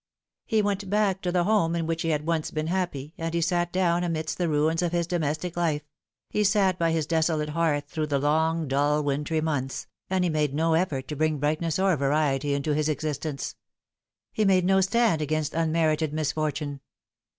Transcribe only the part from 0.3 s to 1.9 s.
He went back to the home in